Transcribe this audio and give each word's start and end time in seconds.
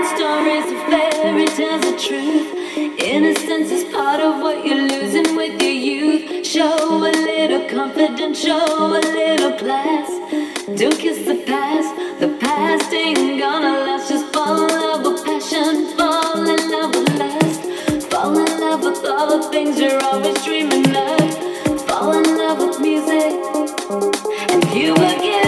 Stories 0.00 0.64
of 0.72 0.78
fairy 0.88 1.46
tales 1.46 1.84
of 1.84 2.00
truth. 2.00 2.54
Innocence 2.98 3.70
is 3.70 3.84
part 3.92 4.18
of 4.20 4.40
what 4.40 4.64
you're 4.64 4.88
losing 4.88 5.36
with 5.36 5.60
your 5.60 5.70
youth. 5.70 6.46
Show 6.46 6.64
a 6.64 7.12
little 7.12 7.68
confidence, 7.68 8.40
show 8.40 8.96
a 8.96 8.98
little 8.98 9.52
class. 9.58 10.08
Don't 10.78 10.98
kiss 10.98 11.18
the 11.26 11.44
past, 11.46 11.94
the 12.18 12.28
past 12.40 12.92
ain't 12.94 13.38
gonna 13.38 13.72
last. 13.84 14.08
Just 14.08 14.32
fall 14.32 14.62
in 14.62 14.68
love 14.68 15.02
with 15.04 15.22
passion, 15.24 15.96
fall 15.98 16.48
in 16.48 16.70
love 16.70 16.94
with 16.94 17.18
lust. 17.18 18.10
Fall 18.10 18.38
in 18.38 18.60
love 18.60 18.82
with 18.82 19.04
all 19.06 19.38
the 19.38 19.48
things 19.50 19.78
you're 19.78 20.02
always 20.04 20.42
dreaming 20.42 20.96
of. 20.96 21.80
Fall 21.86 22.12
in 22.12 22.38
love 22.38 22.58
with 22.58 22.80
music, 22.80 23.32
and 24.50 24.64
you 24.74 24.94
will 24.94 25.20
get. 25.20 25.39